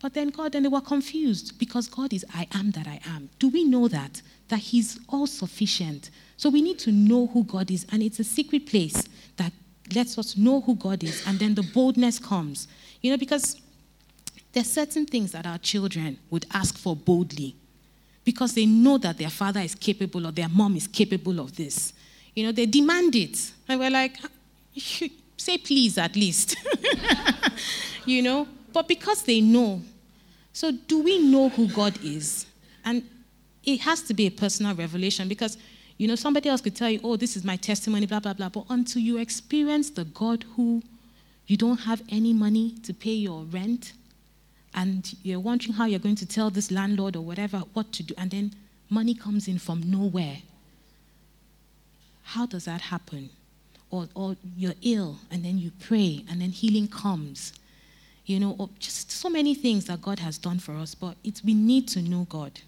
[0.00, 3.28] But then God, and they were confused because God is I am that I am.
[3.38, 4.22] Do we know that?
[4.48, 6.10] That He's all sufficient.
[6.36, 9.04] So we need to know who God is, and it's a secret place
[9.36, 9.52] that
[9.94, 12.66] lets us know who God is, and then the boldness comes.
[13.02, 13.60] You know, because
[14.52, 17.54] there's certain things that our children would ask for boldly
[18.24, 21.92] because they know that their father is capable or their mom is capable of this.
[22.34, 23.52] You know, they demand it.
[23.68, 24.16] And we're like,
[25.36, 26.56] say please at least.
[28.06, 29.82] you know, but because they know.
[30.52, 32.46] So, do we know who God is?
[32.84, 33.04] And
[33.64, 35.56] it has to be a personal revelation because
[36.00, 38.48] you know, somebody else could tell you, oh, this is my testimony, blah, blah, blah.
[38.48, 40.82] But until you experience the God who
[41.46, 43.92] you don't have any money to pay your rent,
[44.72, 48.14] and you're wondering how you're going to tell this landlord or whatever what to do,
[48.16, 48.54] and then
[48.88, 50.38] money comes in from nowhere.
[52.22, 53.28] How does that happen?
[53.90, 57.52] Or, or you're ill, and then you pray, and then healing comes.
[58.26, 61.54] You know, just so many things that God has done for us, but it's, we
[61.54, 62.60] need to know God.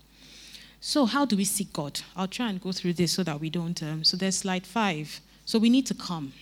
[0.80, 2.00] So, how do we seek God?
[2.16, 3.80] I'll try and go through this so that we don't.
[3.82, 5.20] Um, so, there's slide five.
[5.44, 6.32] So, we need to come.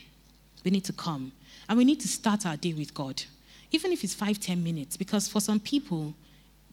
[0.64, 1.33] We need to come.
[1.68, 3.23] And we need to start our day with God,
[3.70, 6.14] even if it's five, ten minutes, because for some people,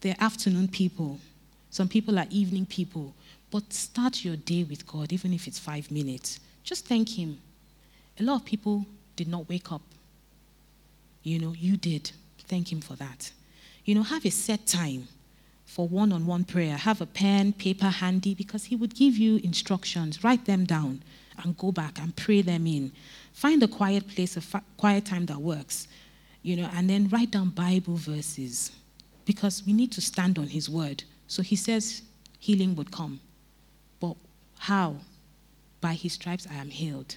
[0.00, 1.18] they're afternoon people,
[1.70, 3.12] some people are evening people.
[3.50, 6.40] But start your day with God, even if it's five minutes.
[6.64, 7.38] Just thank Him.
[8.20, 8.84] A lot of people
[9.16, 9.82] did not wake up.
[11.22, 12.10] You know, you did.
[12.48, 13.30] Thank Him for that.
[13.84, 15.08] You know, have a set time
[15.64, 16.76] for one on one prayer.
[16.76, 20.24] Have a pen, paper handy because He would give you instructions.
[20.24, 21.02] Write them down
[21.42, 22.92] and go back and pray them in.
[23.32, 25.86] Find a quiet place, a fa- quiet time that works,
[26.42, 28.72] you know, and then write down Bible verses
[29.24, 31.04] because we need to stand on His word.
[31.26, 32.02] So He says
[32.38, 33.20] healing would come.
[34.00, 34.16] But
[34.58, 34.96] how?
[35.80, 37.16] By His stripes I am healed.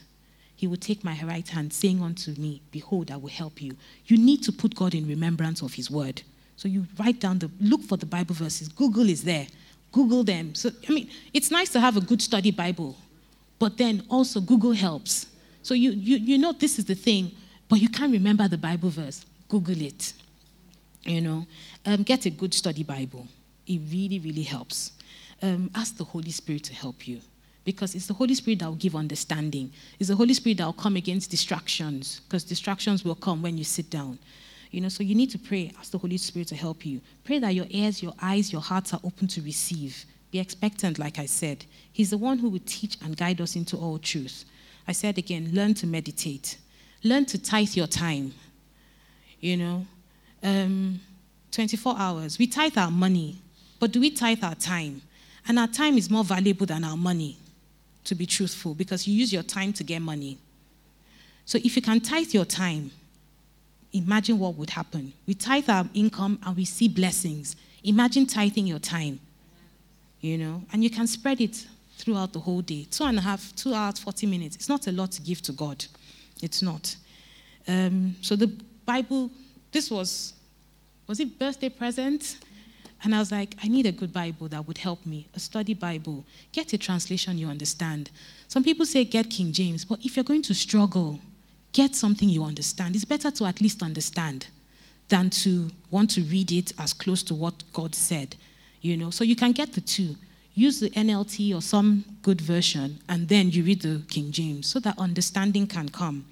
[0.62, 3.76] He will take my right hand, saying unto me, Behold, I will help you.
[4.06, 6.22] You need to put God in remembrance of His word.
[6.56, 8.68] So you write down the, look for the Bible verses.
[8.68, 9.48] Google is there.
[9.92, 10.54] Google them.
[10.54, 12.96] So, I mean, it's nice to have a good study Bible,
[13.58, 15.26] but then also Google helps.
[15.64, 17.32] So you, you, you know this is the thing,
[17.68, 19.26] but you can't remember the Bible verse.
[19.50, 20.14] Google it.
[21.06, 21.48] You know,
[21.88, 23.28] um, get a good study Bible.
[23.66, 24.92] It really, really helps.
[25.42, 27.20] Um, ask the Holy Spirit to help you
[27.64, 29.72] because it's the Holy Spirit that will give understanding.
[30.00, 33.64] It's the Holy Spirit that will come against distractions because distractions will come when you
[33.64, 34.18] sit down.
[34.72, 37.02] You know, so you need to pray, ask the Holy Spirit to help you.
[37.24, 40.06] Pray that your ears, your eyes, your hearts are open to receive.
[40.32, 41.66] Be expectant, like I said.
[41.92, 44.46] He's the one who will teach and guide us into all truth.
[44.88, 46.58] I said again, learn to meditate.
[47.04, 48.34] Learn to tithe your time.
[49.42, 49.86] You know,
[50.42, 51.02] um,
[51.52, 52.40] 24 hours.
[52.40, 53.42] We tithe our money,
[53.80, 55.02] but do we tithe our time?
[55.48, 57.38] And our time is more valuable than our money,
[58.04, 60.38] to be truthful, because you use your time to get money.
[61.46, 62.92] So if you can tithe your time,
[63.94, 65.14] imagine what would happen.
[65.28, 67.56] We tithe our income and we see blessings.
[67.84, 69.20] Imagine tithing your time,
[70.22, 71.66] you know, and you can spread it
[71.98, 72.88] throughout the whole day.
[72.90, 74.56] Two and a half, two hours, 40 minutes.
[74.56, 75.84] It's not a lot to give to God.
[76.42, 76.96] It's not.
[77.68, 78.48] Um, so the
[78.86, 79.30] Bible,
[79.72, 80.34] this was,
[81.08, 82.38] was it birthday present?
[83.04, 85.74] And I was like, I need a good Bible that would help me, a study
[85.74, 86.24] Bible.
[86.52, 88.12] Get a translation you understand.
[88.48, 91.20] Some people say get King James, but if you're going to struggle,
[91.74, 92.96] get something you understand.
[92.96, 94.48] It's better to at least understand
[95.10, 98.36] than to want to read it as close to what God said,
[98.82, 99.10] you know.
[99.10, 100.16] So you can get the two.
[100.54, 104.80] Use the NLT or some good version, and then you read the King James so
[104.82, 106.26] that understanding can come.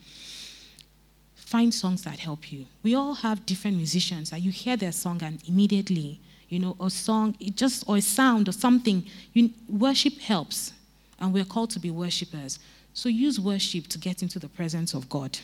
[1.35, 2.65] Find songs that help you.
[2.83, 6.89] We all have different musicians that you hear their song and immediately, you know, a
[6.89, 9.05] song, it just or a sound or something.
[9.33, 10.73] You, worship helps,
[11.19, 12.59] and we're called to be worshipers.
[12.93, 15.39] So use worship to get into the presence of God.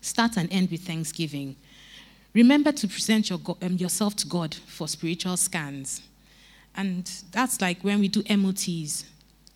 [0.00, 1.56] Start and end with thanksgiving.
[2.34, 6.02] Remember to present your, um, yourself to God for spiritual scans.
[6.76, 9.04] And that's like when we do MOTs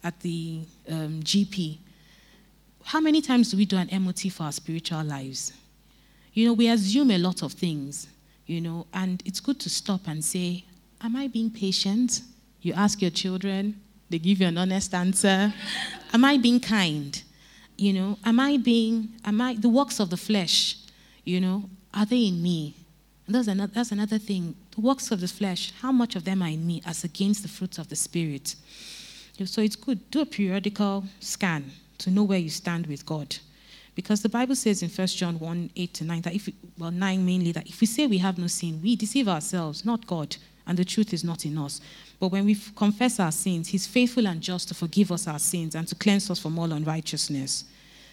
[0.04, 1.78] at the um, GP.
[2.84, 5.52] How many times do we do an MOT for our spiritual lives?
[6.32, 8.06] You know, we assume a lot of things,
[8.46, 10.64] you know, and it's good to stop and say,
[11.02, 12.22] Am I being patient?
[12.62, 15.52] You ask your children, they give you an honest answer.
[16.12, 17.22] am I being kind?
[17.76, 20.76] You know, am I being, am I, the works of the flesh,
[21.24, 22.74] you know, are they in me?
[23.26, 24.54] And that's another, that's another thing.
[24.74, 27.48] The works of the flesh, how much of them are in me as against the
[27.48, 28.54] fruits of the Spirit?
[29.44, 30.10] So it's good.
[30.12, 33.36] To do a periodical scan to know where you stand with God.
[33.96, 36.90] Because the Bible says in 1 John 1 8 to 9, that if, we, well,
[36.90, 40.36] 9 mainly, that if we say we have no sin, we deceive ourselves, not God,
[40.66, 41.80] and the truth is not in us.
[42.20, 45.74] But when we confess our sins, He's faithful and just to forgive us our sins
[45.74, 47.64] and to cleanse us from all unrighteousness.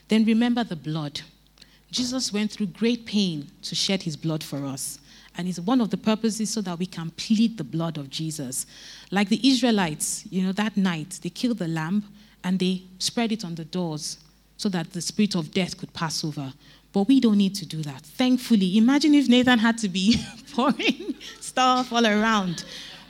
[0.08, 1.20] Then remember the blood.
[1.92, 5.00] Jesus went through great pain to shed His blood for us.
[5.36, 8.66] And it's one of the purposes so that we can plead the blood of Jesus.
[9.12, 12.06] Like the Israelites, you know, that night, they killed the lamb
[12.44, 14.20] and they spread it on the doors
[14.58, 16.54] so that the spirit of death could pass over.
[16.92, 18.02] But we don't need to do that.
[18.02, 22.66] Thankfully, imagine if Nathan had to be pouring stuff all around.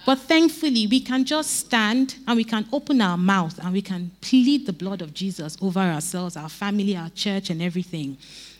[0.05, 4.11] But thankfully, we can just stand and we can open our mouth and we can
[4.21, 8.17] plead the blood of Jesus over ourselves, our family, our church, and everything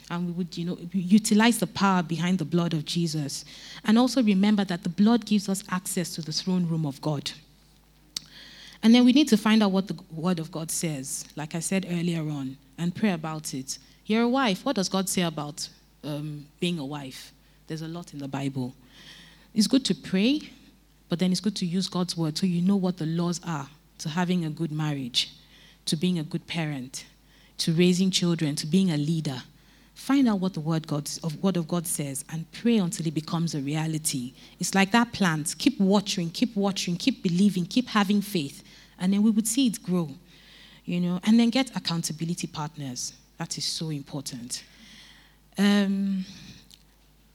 [0.10, 3.46] and we would, you know, utilize the power behind the blood of Jesus.
[3.84, 7.32] And also remember that the blood gives us access to the throne room of God.
[8.82, 11.60] And then we need to find out what the word of God says, like I
[11.60, 13.78] said earlier on, and pray about it.
[14.06, 14.66] You're a wife.
[14.66, 15.68] What does God say about
[16.04, 17.32] um, being a wife?
[17.68, 18.74] There's a lot in the Bible.
[19.54, 20.42] It's good to pray,
[21.10, 23.68] but then it's good to use God's word so you know what the laws are
[24.00, 25.32] to having a good marriage,
[25.86, 27.06] to being a good parent,
[27.60, 29.44] to raising children, to being a leader.
[29.94, 33.14] Find out what the word, God, of, word of God says and pray until it
[33.14, 34.34] becomes a reality.
[34.60, 35.56] It's like that plant.
[35.58, 38.64] Keep watering, keep watering, keep believing, keep having faith.
[39.00, 40.10] And then we would see it grow.
[40.86, 43.14] You know, and then get accountability partners.
[43.38, 44.64] That is so important.
[45.58, 46.26] Um,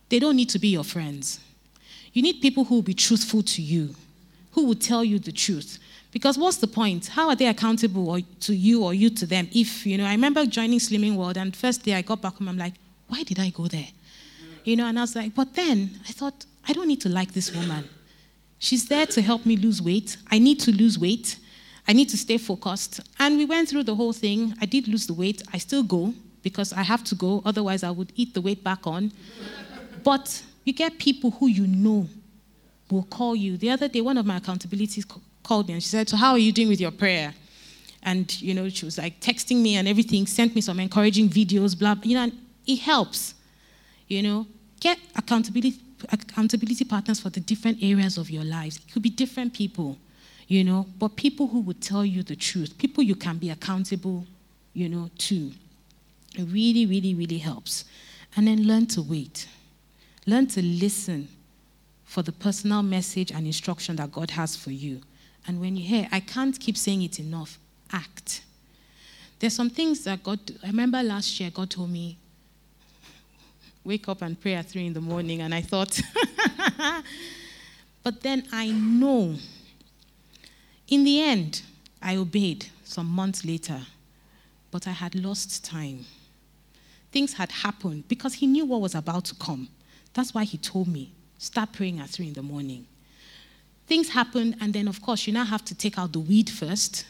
[0.08, 1.40] they don't need to be your friends.
[2.12, 3.94] You need people who will be truthful to you,
[4.52, 5.78] who will tell you the truth.
[6.10, 7.08] Because what's the point?
[7.08, 9.48] How are they accountable to you or you to them?
[9.52, 12.48] If, you know, I remember joining Slimming World, and first day I got back home,
[12.48, 12.74] I'm like,
[13.08, 13.88] why did I go there?
[14.64, 17.32] You know, and I was like, but then I thought, I don't need to like
[17.32, 17.88] this woman.
[18.58, 20.16] She's there to help me lose weight.
[20.30, 21.38] I need to lose weight.
[21.88, 23.00] I need to stay focused.
[23.18, 24.54] And we went through the whole thing.
[24.60, 25.42] I did lose the weight.
[25.52, 28.86] I still go because I have to go, otherwise, I would eat the weight back
[28.86, 29.10] on.
[30.04, 32.06] but you get people who you know
[32.90, 33.56] will call you.
[33.56, 35.02] The other day, one of my accountability
[35.42, 37.34] called me and she said, So, how are you doing with your prayer?
[38.02, 41.76] And, you know, she was like texting me and everything, sent me some encouraging videos,
[41.76, 42.30] blah, you know,
[42.66, 43.34] it helps.
[44.06, 44.46] You know,
[44.80, 48.76] get accountability, accountability partners for the different areas of your lives.
[48.76, 49.98] It could be different people,
[50.48, 54.26] you know, but people who would tell you the truth, people you can be accountable,
[54.72, 55.52] you know, to.
[56.36, 57.84] It really, really, really helps.
[58.34, 59.46] And then learn to wait.
[60.26, 61.28] Learn to listen
[62.04, 65.02] for the personal message and instruction that God has for you.
[65.46, 67.58] And when you hear, I can't keep saying it enough,
[67.92, 68.42] act.
[69.38, 72.16] There's some things that God, I remember last year, God told me,
[73.84, 75.42] wake up and pray at three in the morning.
[75.42, 76.00] And I thought,
[78.02, 79.36] but then I know.
[80.88, 81.62] In the end,
[82.02, 83.80] I obeyed some months later,
[84.70, 86.04] but I had lost time.
[87.12, 89.68] Things had happened because he knew what was about to come.
[90.14, 92.86] That's why he told me, start praying at three in the morning
[93.88, 97.06] things happen, and then, of course, you now have to take out the weed first,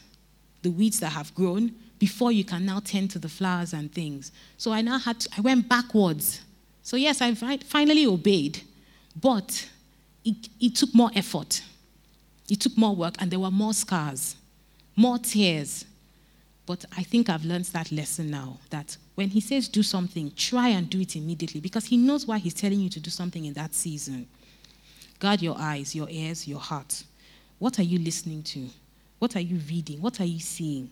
[0.63, 4.31] the weeds that have grown, before you can now tend to the flowers and things.
[4.57, 6.41] So I now had to, I went backwards.
[6.83, 8.63] So, yes, I finally obeyed,
[9.21, 9.69] but
[10.25, 11.63] it, it took more effort.
[12.49, 14.37] It took more work, and there were more scars,
[14.97, 15.85] more tears.
[16.67, 20.69] But I think I've learned that lesson now that when he says do something, try
[20.69, 23.55] and do it immediately because he knows why he's telling you to do something in
[23.55, 24.27] that season.
[25.19, 27.03] Guard your eyes, your ears, your heart.
[27.59, 28.69] What are you listening to?
[29.19, 30.01] What are you reading?
[30.01, 30.91] What are you seeing?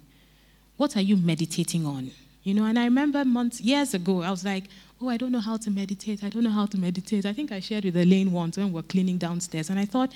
[0.76, 2.11] What are you meditating on?
[2.42, 4.64] You know, and I remember months, years ago, I was like,
[5.00, 6.24] oh, I don't know how to meditate.
[6.24, 7.26] I don't know how to meditate.
[7.26, 9.70] I think I shared with Elaine once when we were cleaning downstairs.
[9.70, 10.12] And I thought,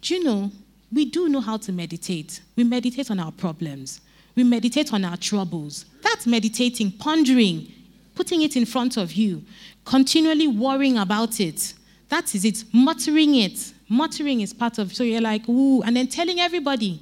[0.00, 0.50] do you know,
[0.92, 2.40] we do know how to meditate.
[2.56, 4.00] We meditate on our problems,
[4.34, 5.86] we meditate on our troubles.
[6.02, 7.72] That's meditating, pondering,
[8.14, 9.42] putting it in front of you,
[9.84, 11.74] continually worrying about it.
[12.08, 13.72] That is it, muttering it.
[13.88, 17.00] Muttering is part of, so you're like, ooh, and then telling everybody,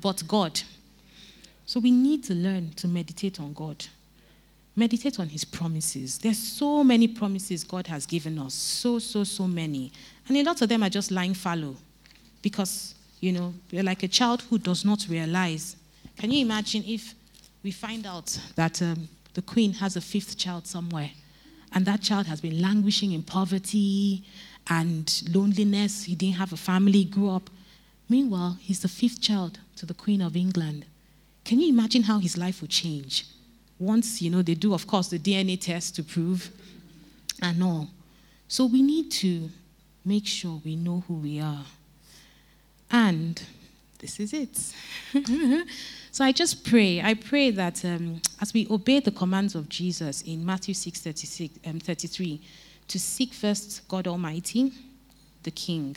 [0.00, 0.60] but God.
[1.66, 3.84] So we need to learn to meditate on God.
[4.74, 6.18] Meditate on his promises.
[6.18, 8.54] There's so many promises God has given us.
[8.54, 9.92] So, so, so many.
[10.26, 11.76] And a lot of them are just lying fallow
[12.42, 15.76] because, you know, they're like a child who does not realize.
[16.18, 17.14] Can you imagine if
[17.62, 21.10] we find out that um, the queen has a fifth child somewhere
[21.72, 24.24] and that child has been languishing in poverty
[24.68, 26.04] and loneliness?
[26.04, 27.50] He didn't have a family, grew up.
[28.08, 30.84] Meanwhile, he's the fifth child to the Queen of England.
[31.44, 33.26] Can you imagine how his life would change?
[33.78, 36.50] Once, you know, they do, of course, the DNA test to prove
[37.40, 37.88] and all.
[38.48, 39.48] So we need to
[40.04, 41.64] make sure we know who we are.
[42.90, 43.42] And
[43.98, 44.56] this is it.
[46.10, 47.00] so I just pray.
[47.00, 51.58] I pray that um, as we obey the commands of Jesus in Matthew 6 36,
[51.66, 52.40] um, 33,
[52.88, 54.72] to seek first God Almighty,
[55.42, 55.96] the King,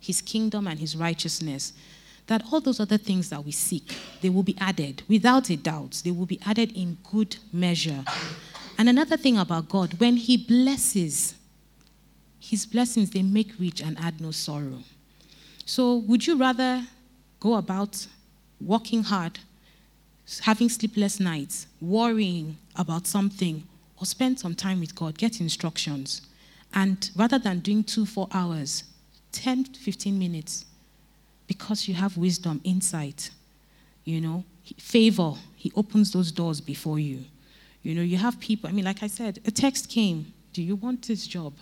[0.00, 1.72] his kingdom and his righteousness,
[2.26, 6.02] that all those other things that we seek, they will be added without a doubt.
[6.04, 8.04] They will be added in good measure.
[8.78, 11.34] And another thing about God, when he blesses,
[12.40, 14.80] his blessings, they make rich and add no sorrow.
[15.66, 16.86] So, would you rather
[17.40, 18.06] go about
[18.60, 19.38] working hard,
[20.42, 23.62] having sleepless nights, worrying about something,
[23.98, 26.22] or spend some time with God, get instructions?
[26.74, 28.84] And rather than doing two, four hours,
[29.32, 30.66] 10, 15 minutes,
[31.46, 33.30] because you have wisdom, insight,
[34.04, 34.44] you know,
[34.78, 37.24] favor, He opens those doors before you.
[37.82, 40.76] You know, you have people, I mean, like I said, a text came Do you
[40.76, 41.54] want this job?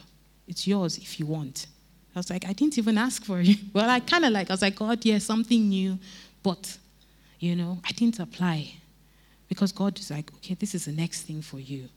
[0.47, 1.67] It's yours if you want.
[2.15, 3.57] I was like, I didn't even ask for it.
[3.73, 5.99] Well, I kind of like, I was like, God, yeah, something new,
[6.43, 6.77] but,
[7.39, 8.75] you know, I didn't apply
[9.49, 11.89] because God is like, okay, this is the next thing for you.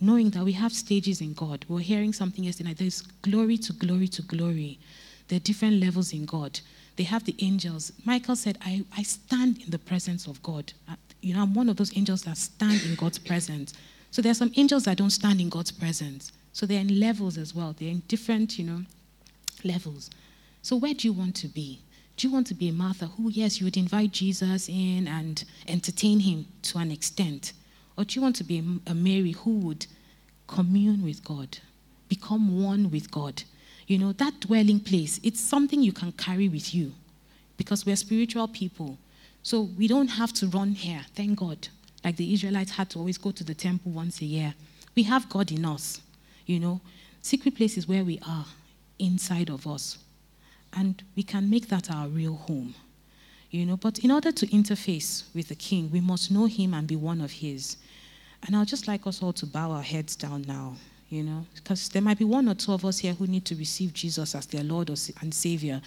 [0.00, 1.64] Knowing that we have stages in God.
[1.68, 2.74] We are hearing something yesterday.
[2.74, 4.78] There's glory to glory to glory.
[5.26, 6.60] There are different levels in God.
[6.96, 7.92] They have the angels.
[8.04, 10.72] Michael said, I, I stand in the presence of God.
[10.88, 13.74] Uh, you know, I'm one of those angels that stand in God's presence.
[14.10, 16.32] So there are some angels that don't stand in God's presence.
[16.52, 17.74] So they're in levels as well.
[17.78, 18.82] They're in different, you know,
[19.64, 20.10] levels.
[20.62, 21.80] So where do you want to be?
[22.16, 25.44] Do you want to be a Martha who, yes, you would invite Jesus in and
[25.68, 27.52] entertain him to an extent?
[27.96, 29.86] Or do you want to be a Mary who would
[30.46, 31.58] commune with God,
[32.08, 33.42] become one with God?
[33.86, 36.92] You know, that dwelling place, it's something you can carry with you
[37.56, 38.98] because we're spiritual people.
[39.42, 41.68] So we don't have to run here, thank God.
[42.04, 44.54] Like the Israelites had to always go to the temple once a year.
[44.94, 46.00] We have God in us,
[46.46, 46.80] you know.
[47.22, 48.46] Secret place is where we are,
[48.98, 49.98] inside of us.
[50.74, 52.74] And we can make that our real home.
[53.50, 56.86] You know, but in order to interface with the king, we must know him and
[56.86, 57.78] be one of his.
[58.46, 60.76] And I'd just like us all to bow our heads down now
[61.10, 63.56] you know, because there might be one or two of us here who need to
[63.56, 65.80] receive Jesus as their Lord and Savior,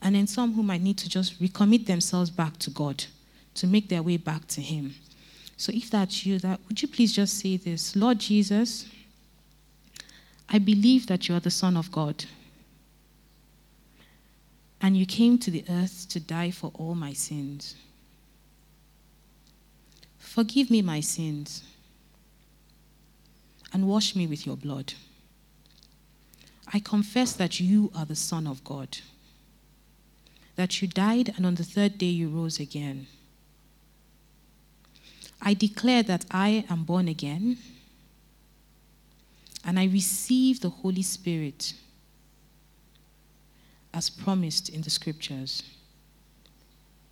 [0.00, 3.04] and then some who might need to just recommit themselves back to God
[3.54, 4.94] to make their way back to Him.
[5.58, 8.86] So if that's you, that would you please just say this, Lord Jesus,
[10.48, 12.24] I believe that you are the Son of God,
[14.82, 17.76] and you came to the earth to die for all my sins.
[20.18, 21.62] Forgive me my sins
[23.72, 24.94] and wash me with your blood.
[26.74, 28.98] I confess that you are the Son of God,
[30.56, 33.06] that you died and on the third day you rose again.
[35.40, 37.58] I declare that I am born again
[39.64, 41.74] and I receive the Holy Spirit
[43.94, 45.62] as promised in the scriptures.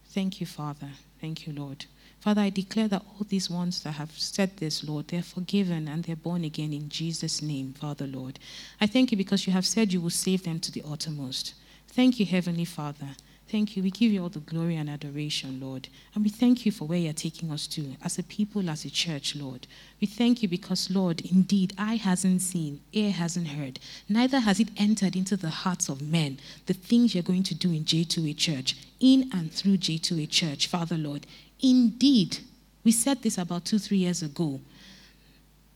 [0.06, 0.90] Thank you, Father.
[1.20, 1.86] Thank you, Lord.
[2.20, 6.04] Father, I declare that all these ones that have said this, Lord, they're forgiven and
[6.04, 8.38] they're born again in Jesus' name, Father, Lord.
[8.80, 11.54] I thank you because you have said you will save them to the uttermost.
[11.88, 13.16] Thank you, Heavenly Father.
[13.50, 13.82] Thank you.
[13.82, 15.88] We give you all the glory and adoration, Lord.
[16.14, 18.90] And we thank you for where you're taking us to as a people, as a
[18.90, 19.66] church, Lord.
[20.00, 24.68] We thank you because, Lord, indeed, eye hasn't seen, ear hasn't heard, neither has it
[24.76, 28.76] entered into the hearts of men the things you're going to do in J28 Church,
[29.00, 31.26] in and through J28 Church, Father, Lord.
[31.60, 32.38] Indeed,
[32.84, 34.60] we said this about two, three years ago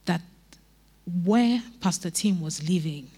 [0.04, 0.20] that
[1.24, 3.10] where Pastor Tim was living,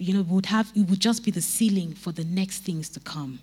[0.00, 3.00] you know, would have it would just be the ceiling for the next things to
[3.00, 3.40] come.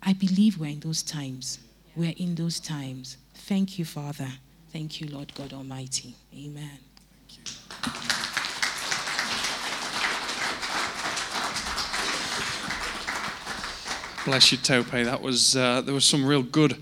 [0.00, 1.58] I believe we're in those times.
[1.96, 3.16] We're in those times.
[3.34, 4.28] Thank you, Father.
[4.72, 6.14] Thank you, Lord God Almighty.
[6.32, 6.78] Amen.
[14.24, 14.90] Bless you, Tope.
[14.90, 16.76] That was uh, there was some real good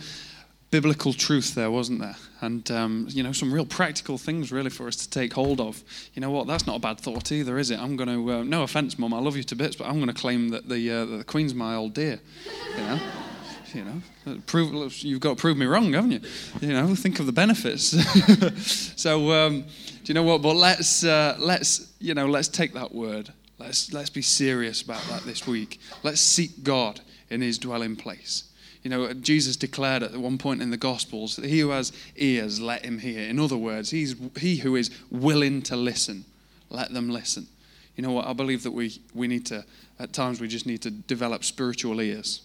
[0.71, 2.17] biblical truth there, wasn't there?
[2.41, 5.83] And um, you know, some real practical things really for us to take hold of.
[6.15, 6.47] You know what?
[6.47, 7.79] That's not a bad thought either, is it?
[7.79, 10.09] I'm going to, uh, no offence, Mum, I love you to bits, but I'm going
[10.09, 12.21] to claim that the uh, that the Queen's my old dear.
[12.77, 13.01] You know.
[13.75, 16.21] You know, prove, you've got to prove me wrong, haven't you?
[16.63, 17.95] You know, think of the benefits.
[18.97, 19.67] so, um, do
[20.05, 20.41] you know what?
[20.41, 23.31] But let's uh, let's you know let's take that word.
[23.59, 25.81] Let's let's be serious about that this week.
[26.03, 28.45] Let's seek God in His dwelling place.
[28.87, 32.85] You know, Jesus declared at one point in the Gospels he who has ears, let
[32.85, 33.29] him hear.
[33.29, 36.25] In other words, he's he who is willing to listen,
[36.71, 37.49] let them listen.
[37.97, 38.29] You know what?
[38.29, 39.65] I believe that we, we need to,
[39.99, 42.43] at times, we just need to develop spiritual ears.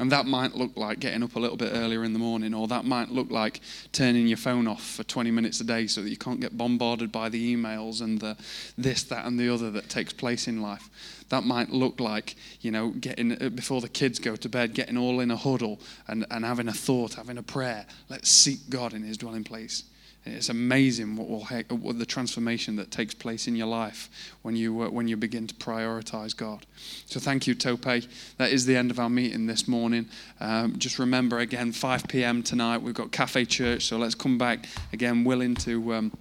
[0.00, 2.66] And that might look like getting up a little bit earlier in the morning, or
[2.68, 3.60] that might look like
[3.92, 7.12] turning your phone off for 20 minutes a day so that you can't get bombarded
[7.12, 8.34] by the emails and the
[8.78, 10.88] this, that, and the other that takes place in life.
[11.28, 14.96] That might look like, you know, getting uh, before the kids go to bed, getting
[14.96, 15.78] all in a huddle
[16.08, 17.84] and, and having a thought, having a prayer.
[18.08, 19.84] Let's seek God in His dwelling place.
[20.26, 21.44] It's amazing what will
[21.76, 24.10] what the transformation that takes place in your life
[24.42, 26.66] when you uh, when you begin to prioritize God.
[27.06, 27.82] So thank you, Tope.
[27.82, 30.08] That is the end of our meeting this morning.
[30.38, 32.42] Um, just remember again, 5 p.m.
[32.42, 32.82] tonight.
[32.82, 35.94] We've got Cafe Church, so let's come back again, willing to.
[35.94, 36.12] Um,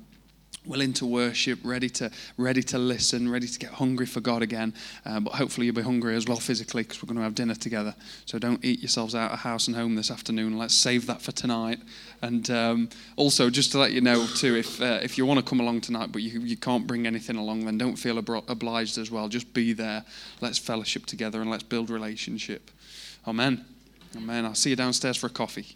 [0.65, 4.73] willing to worship, ready to ready to listen, ready to get hungry for God again.
[5.05, 7.55] Uh, but hopefully you'll be hungry as well physically because we're going to have dinner
[7.55, 7.95] together.
[8.25, 10.57] So don't eat yourselves out of house and home this afternoon.
[10.57, 11.79] Let's save that for tonight.
[12.21, 15.45] And um, also, just to let you know too, if uh, if you want to
[15.45, 19.09] come along tonight but you you can't bring anything along, then don't feel obliged as
[19.09, 19.27] well.
[19.27, 20.03] Just be there.
[20.41, 22.71] Let's fellowship together and let's build relationship.
[23.27, 23.65] Amen.
[24.15, 24.45] Amen.
[24.45, 25.75] I'll see you downstairs for a coffee.